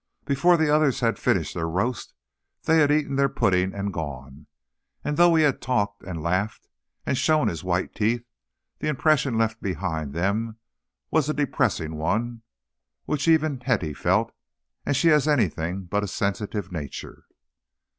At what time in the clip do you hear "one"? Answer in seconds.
11.97-12.41